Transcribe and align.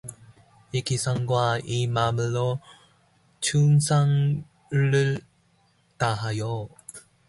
이 0.71 0.81
기상과 0.81 1.59
이 1.63 1.85
맘으로 1.85 2.59
충성을 3.39 4.41
다하여 5.99 6.67